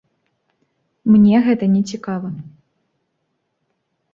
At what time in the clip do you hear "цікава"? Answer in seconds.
1.91-2.33